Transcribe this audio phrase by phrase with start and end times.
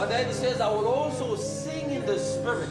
[0.00, 2.68] And then he says, I will also sing in the spirit.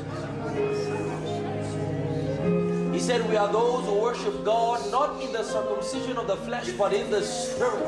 [2.93, 6.71] He said, We are those who worship God not in the circumcision of the flesh,
[6.71, 7.87] but in the spirit.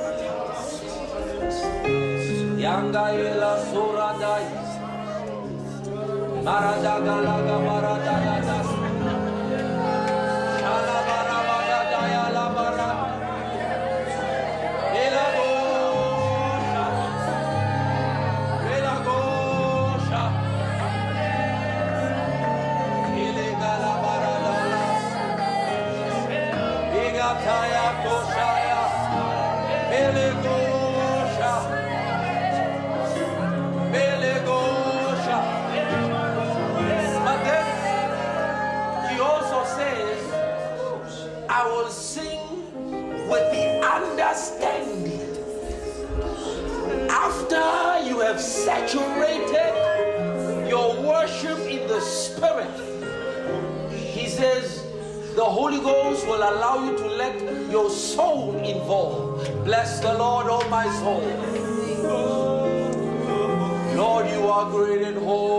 [48.90, 52.49] Saturated your worship in the spirit,
[55.50, 57.36] Holy Ghost will allow you to let
[57.72, 59.44] your soul involve.
[59.66, 61.26] Bless the Lord, oh my soul.
[63.96, 65.59] Lord, you are great and holy,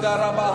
[0.00, 0.47] He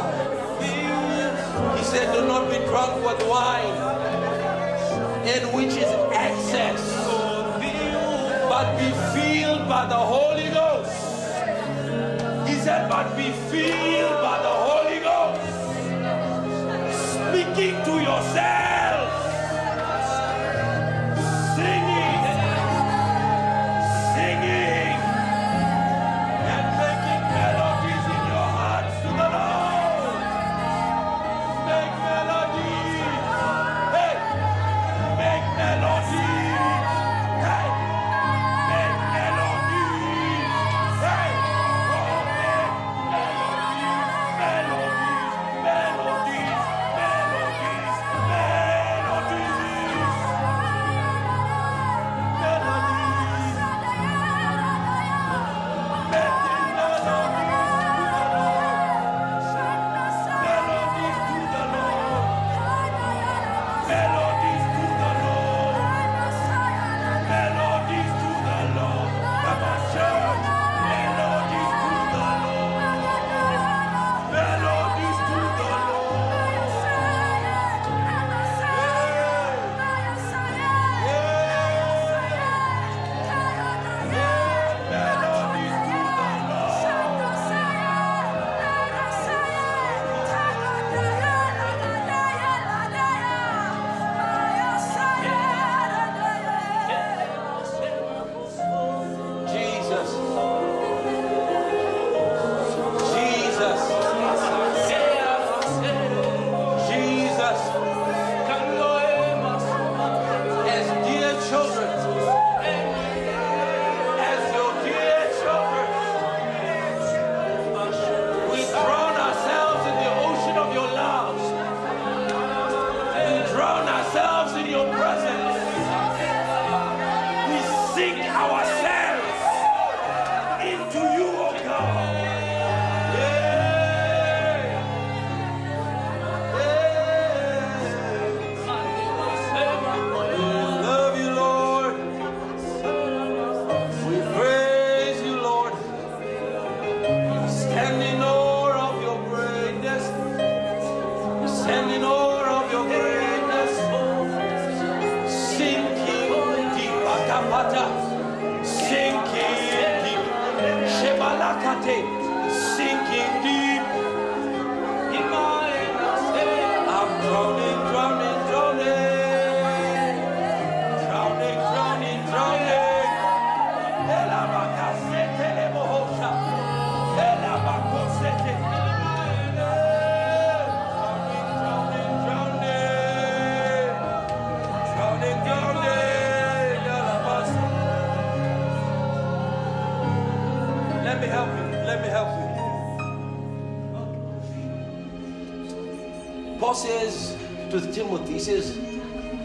[196.64, 197.36] Paul says
[197.72, 198.78] to Timothy, he says,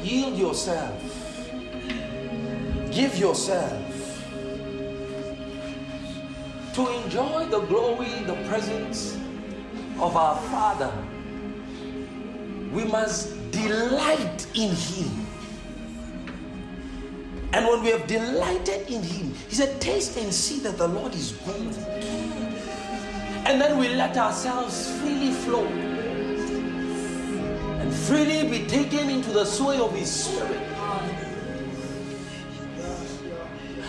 [0.04, 1.02] yield yourself,
[2.92, 4.22] give yourself
[6.74, 9.16] to enjoy the glory, the presence
[9.98, 10.92] of our Father.
[12.72, 15.26] We must delight in Him.
[17.52, 21.12] And when we have delighted in Him, He said, Taste and see that the Lord
[21.16, 21.76] is good.
[23.44, 25.87] And then we let ourselves freely flow
[28.08, 30.62] freely be taken into the sway of His Spirit.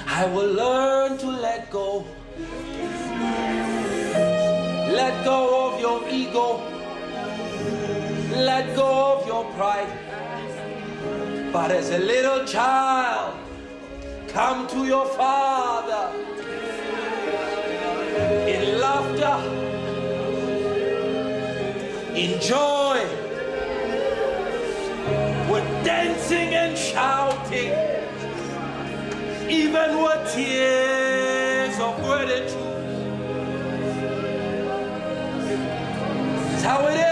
[0.06, 2.06] I will learn to let go.
[5.00, 6.60] Let go of your ego.
[8.36, 9.94] Let go of your pride.
[11.54, 13.39] But as a little child,
[14.27, 16.12] come to your Father
[18.54, 19.38] in laughter,
[22.16, 22.79] in joy,
[30.39, 32.30] tears of word
[36.51, 37.08] That's how it is.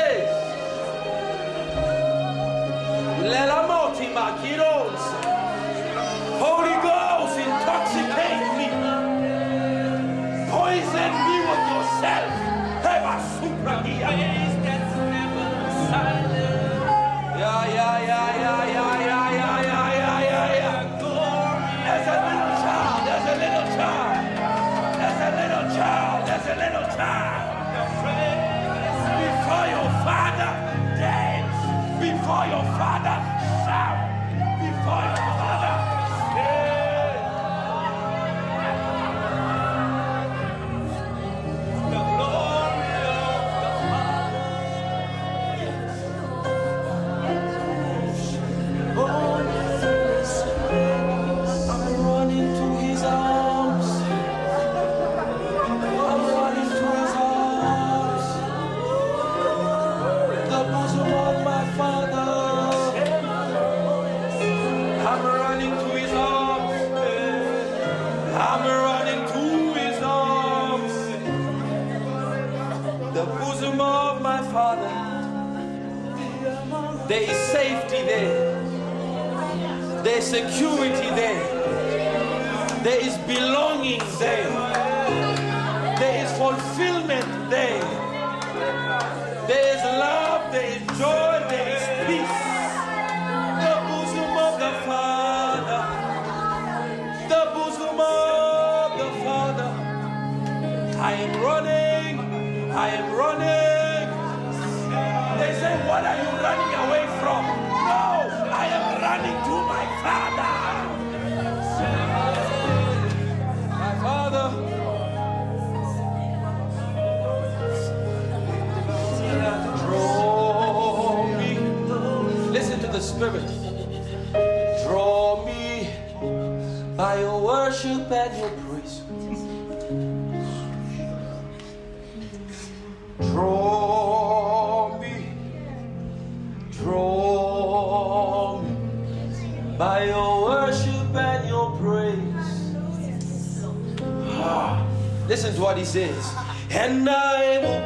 [145.67, 146.33] What he says.
[146.71, 147.81] And I will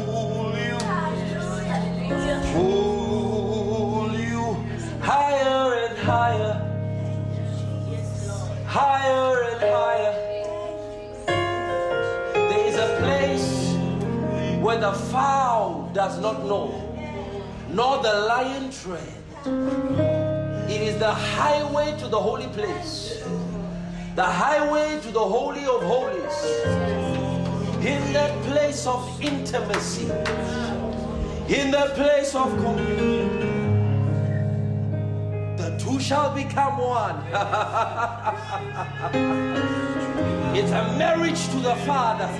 [0.00, 0.78] pull you,
[2.54, 4.56] pull you
[5.02, 6.54] higher and higher,
[8.64, 10.14] higher and higher.
[12.48, 13.50] There is a place
[14.64, 16.72] where the fowl does not know,
[17.68, 19.12] nor the lion tread.
[20.70, 23.22] It is the highway to the holy place,
[24.16, 26.42] the highway to the holy of holies.
[27.84, 30.10] In that place of intimacy,
[31.48, 33.28] in that place of communion,
[35.58, 37.16] the two shall become one.
[40.56, 42.30] it's a marriage to the Father,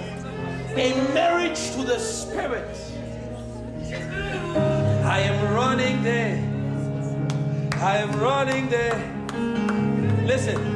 [0.77, 2.75] a marriage to the Spirit.
[5.05, 6.39] I am running there.
[7.75, 9.13] I am running there.
[10.25, 10.76] Listen,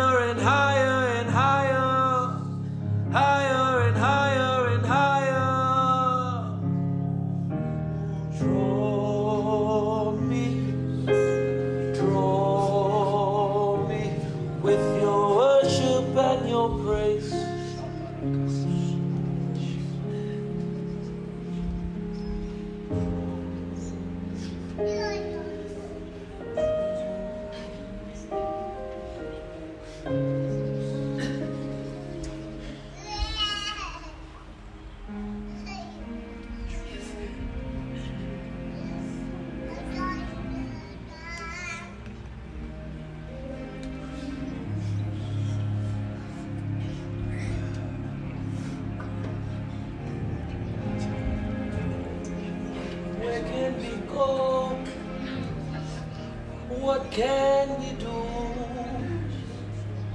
[57.11, 58.23] can we do?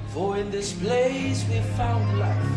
[0.08, 2.52] For in this place we found life.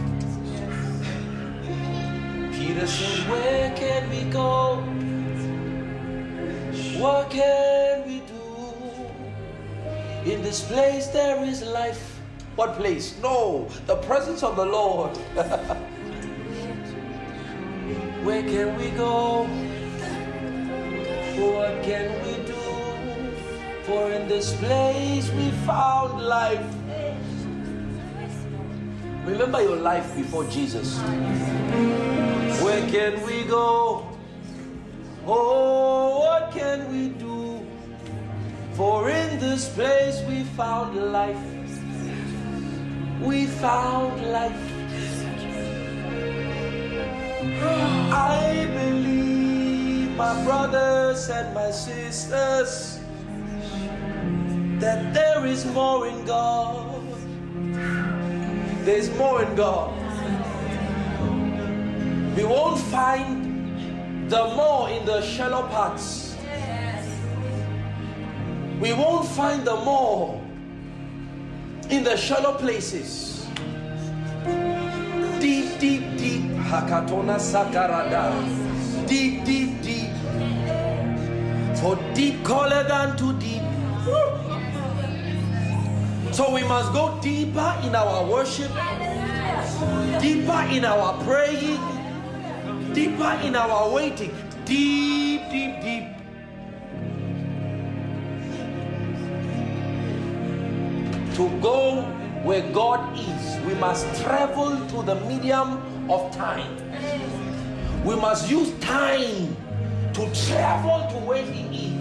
[2.54, 4.78] Peter said, Where can we go?
[7.00, 8.34] What can we do?
[10.32, 12.20] In this place there is life.
[12.56, 13.18] What place?
[13.22, 15.18] No, the presence of the Lord.
[18.24, 19.48] Where can we go?
[21.40, 22.39] What can we?
[23.90, 26.62] For in this place we found life.
[29.26, 31.00] Remember your life before Jesus.
[32.62, 34.06] Where can we go?
[35.26, 37.66] Oh, what can we do?
[38.74, 41.42] For in this place we found life.
[43.20, 44.66] We found life.
[48.14, 52.99] I believe, my brothers and my sisters,
[54.80, 57.04] that there is more in God.
[58.86, 59.94] There's more in God.
[62.38, 66.38] We won't find the more in the shallow parts.
[68.80, 70.42] We won't find the more
[71.90, 73.46] in the shallow places.
[75.40, 76.44] Deep, deep, deep.
[76.72, 78.32] Hakatona sakarada.
[79.08, 80.14] Deep, deep, deep.
[81.82, 84.49] For deep calleth unto deep.
[86.40, 88.72] So we must go deeper in our worship,
[90.22, 91.82] deeper in our praying,
[92.94, 94.34] deeper in our waiting.
[94.64, 96.08] Deep, deep, deep.
[101.36, 102.04] To go
[102.46, 106.74] where God is, we must travel through the medium of time.
[108.06, 109.58] We must use time
[110.14, 111.99] to travel to where He is.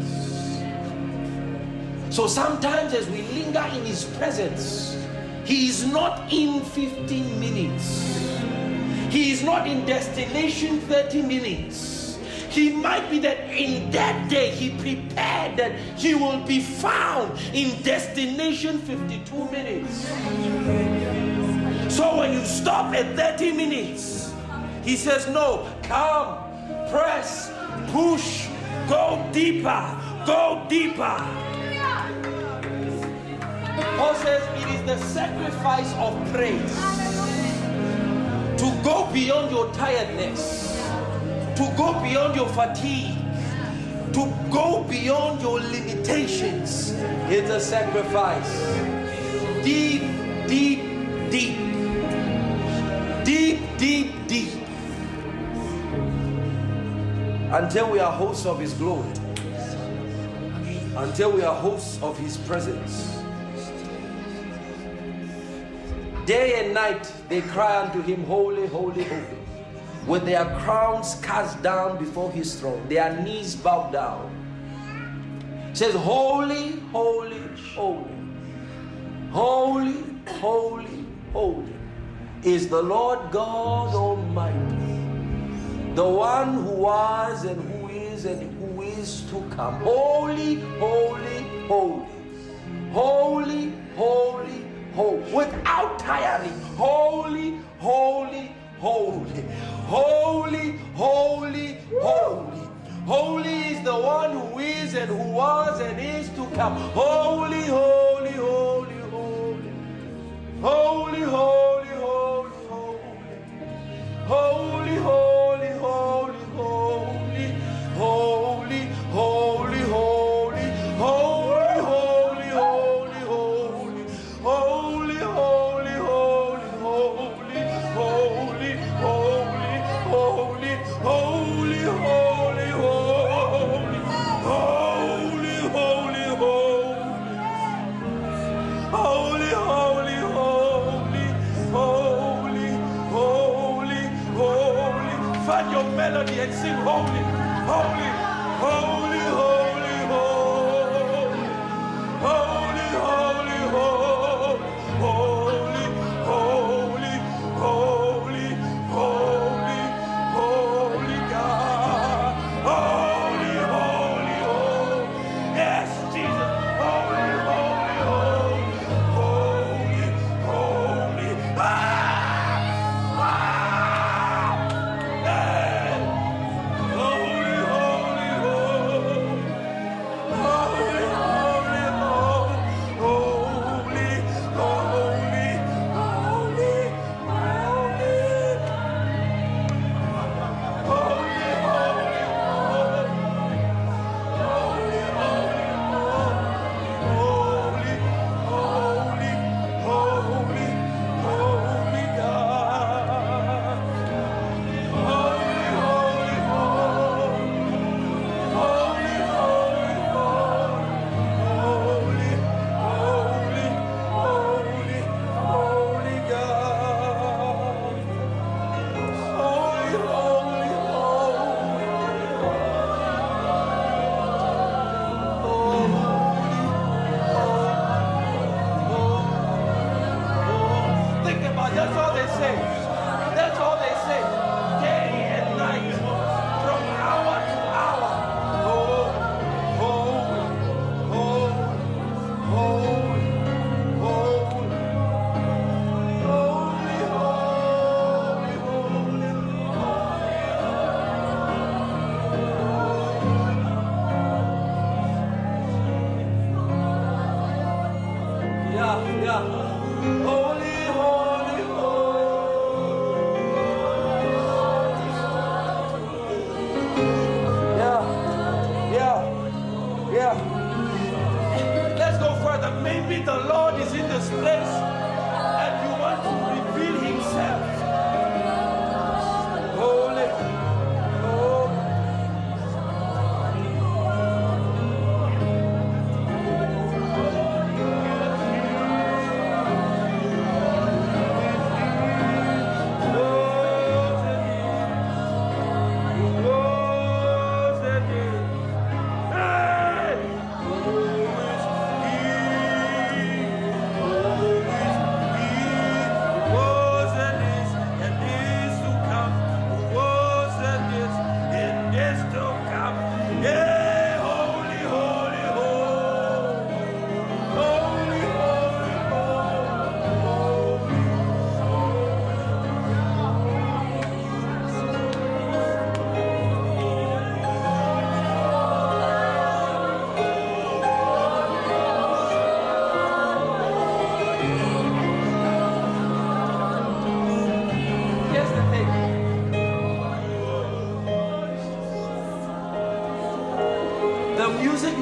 [2.19, 4.99] So sometimes, as we linger in His presence,
[5.45, 8.19] He is not in 15 minutes,
[9.09, 12.19] He is not in destination 30 minutes.
[12.51, 17.81] He might be that in that day He prepared that He will be found in
[17.85, 20.09] destination 52 minutes.
[21.95, 24.35] So when you stop at 30 minutes,
[24.83, 26.35] He says, No, come,
[26.91, 27.53] press,
[27.93, 28.49] push,
[28.89, 29.87] go deeper,
[30.27, 31.48] go deeper.
[33.99, 36.75] Paul says it is the sacrifice of praise
[38.61, 40.81] to go beyond your tiredness,
[41.57, 43.19] to go beyond your fatigue,
[44.13, 46.93] to go beyond your limitations.
[47.29, 48.49] It's a sacrifice.
[49.65, 50.03] Deep,
[50.47, 50.79] deep,
[51.33, 51.59] deep.
[53.25, 54.63] Deep, deep, deep.
[57.51, 59.13] Until we are hosts of His glory,
[60.97, 63.18] until we are hosts of His presence.
[66.29, 69.39] Day and night they cry unto him, Holy, holy, holy.
[70.07, 74.29] With their crowns cast down before his throne, their knees bowed down.
[75.71, 77.41] It says, Holy, holy,
[77.75, 78.11] holy.
[79.31, 81.73] Holy, holy, holy
[82.43, 89.23] is the Lord God Almighty, the one who was and who is and who is
[89.31, 89.81] to come.
[89.81, 92.07] Holy, holy, holy.
[92.93, 94.58] Holy, holy,
[94.99, 96.59] holy, without tiring.
[96.77, 99.45] Holy, holy, holy,
[99.87, 102.69] holy, holy, holy.
[103.07, 106.75] Holy is the one who is and who was and is to come.
[106.93, 109.73] Holy, holy, holy, holy.
[110.61, 111.58] Holy, holy.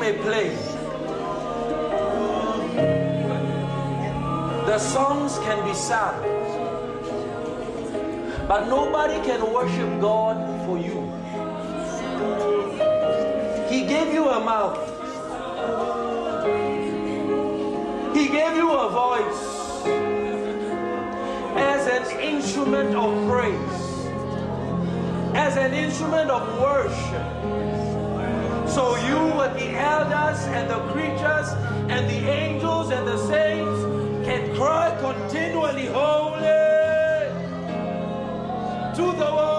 [0.07, 0.51] may play.
[4.67, 6.21] The songs can be sung,
[8.47, 11.01] but nobody can worship God for you.
[13.69, 14.79] He gave you a mouth.
[18.15, 19.45] He gave you a voice
[21.57, 23.81] as an instrument of praise,
[25.35, 27.36] as an instrument of worship.
[28.77, 31.49] So you with the elders and the creatures
[31.89, 33.81] and the angels and the saints
[34.27, 36.43] can cry continually, Holy
[38.97, 39.56] to the world.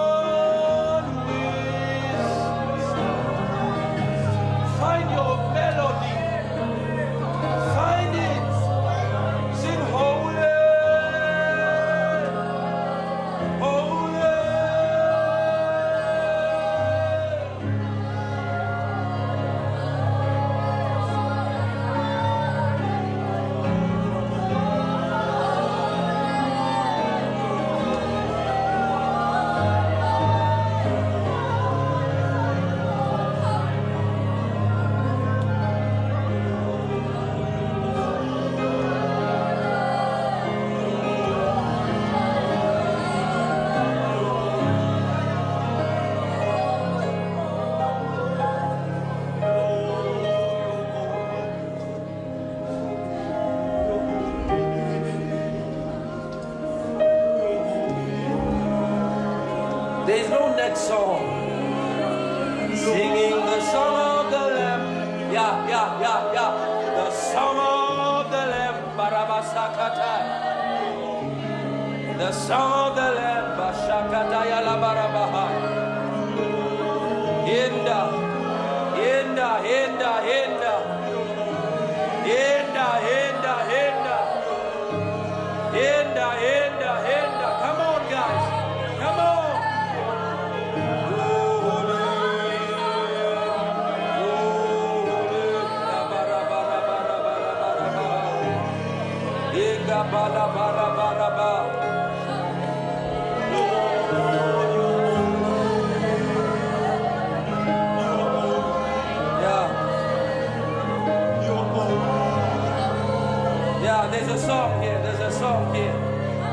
[72.32, 73.07] Song of the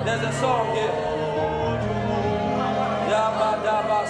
[0.05, 1.15] There's a song here.
[3.09, 4.05] Yabadaba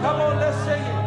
[0.00, 0.97] Come on, let's sing it.